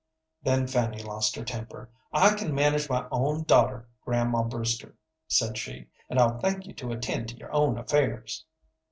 Then 0.41 0.65
Fanny 0.65 1.03
lost 1.03 1.35
her 1.35 1.43
temper. 1.45 1.91
"I 2.11 2.33
can 2.33 2.55
manage 2.55 2.89
my 2.89 3.05
own 3.11 3.43
daughter, 3.43 3.87
Grandma 4.03 4.41
Brewster," 4.41 4.95
said 5.27 5.59
she, 5.59 5.89
"and 6.09 6.17
I'll 6.17 6.39
thank 6.39 6.65
you 6.65 6.73
to 6.73 6.91
attend 6.91 7.29
to 7.29 7.37
your 7.37 7.53
own 7.53 7.77
affairs." 7.77 8.43